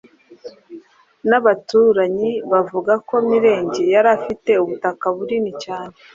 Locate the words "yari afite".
3.93-4.51